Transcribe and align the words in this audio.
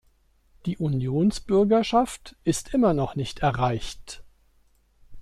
Die 0.65 0.77
Unionsbürgerschaft 0.79 2.35
ist 2.43 2.73
immer 2.73 2.95
noch 2.95 3.15
nicht 3.15 3.41
erreicht. 3.41 4.23